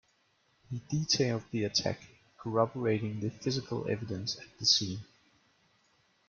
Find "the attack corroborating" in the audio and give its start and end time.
1.51-3.19